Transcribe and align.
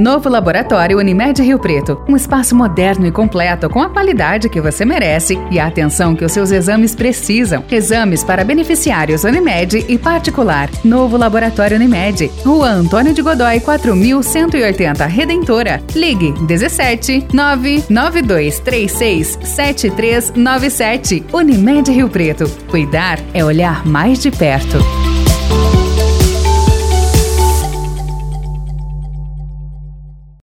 Novo 0.00 0.30
Laboratório 0.30 0.96
Unimed 0.96 1.42
Rio 1.42 1.58
Preto. 1.58 2.02
Um 2.08 2.16
espaço 2.16 2.56
moderno 2.56 3.06
e 3.06 3.12
completo 3.12 3.68
com 3.68 3.82
a 3.82 3.90
qualidade 3.90 4.48
que 4.48 4.58
você 4.58 4.82
merece 4.82 5.38
e 5.50 5.60
a 5.60 5.66
atenção 5.66 6.16
que 6.16 6.24
os 6.24 6.32
seus 6.32 6.50
exames 6.50 6.94
precisam. 6.94 7.62
Exames 7.70 8.24
para 8.24 8.42
beneficiários 8.42 9.24
Unimed 9.24 9.84
e 9.86 9.98
particular. 9.98 10.70
Novo 10.82 11.18
Laboratório 11.18 11.76
Unimed. 11.76 12.30
Rua 12.42 12.70
Antônio 12.70 13.12
de 13.12 13.20
Godói 13.20 13.60
4180 13.60 15.04
Redentora. 15.04 15.82
Ligue 15.94 16.32
17 16.46 17.26
99236 17.34 19.38
7397. 19.42 21.26
Unimed 21.30 21.92
Rio 21.92 22.08
Preto. 22.08 22.48
Cuidar 22.70 23.18
é 23.34 23.44
olhar 23.44 23.86
mais 23.86 24.18
de 24.18 24.30
perto. 24.30 24.78